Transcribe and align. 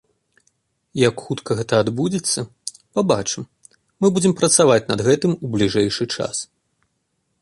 Як 1.07 1.15
хутка 1.25 1.51
гэта 1.59 1.73
адбудзецца, 1.85 2.39
пабачым, 2.99 3.43
мы 4.01 4.07
будзем 4.17 4.33
працаваць 4.41 4.83
над 4.91 4.99
гэтым 5.09 5.31
у 5.43 5.55
бліжэйшы 5.57 6.05
час. 6.19 6.35